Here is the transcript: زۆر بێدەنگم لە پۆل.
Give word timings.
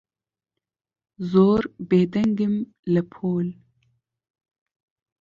زۆر 1.31 1.61
بێدەنگم 1.89 2.55
لە 2.93 3.01
پۆل. 3.13 3.49